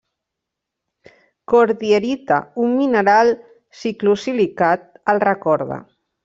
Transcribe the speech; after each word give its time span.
Cordierita, 1.51 2.39
un 2.63 2.73
mineral 2.79 3.29
ciclosilicat, 3.83 4.89
el 5.15 5.23
recorda. 5.27 5.79